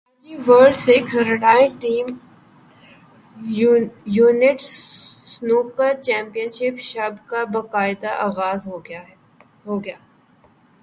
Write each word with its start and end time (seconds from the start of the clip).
Karachi 0.03 0.35
world 0.47 0.75
six 0.77 1.13
red and 1.29 1.73
team 1.81 2.05
event 4.07 4.59
snooker 5.33 5.91
champion 6.05 6.49
شپ 6.89 7.15
کا 7.29 7.41
باقاعدہ 7.53 8.11
اغاز 8.27 8.59
ہوگیا 8.67 9.01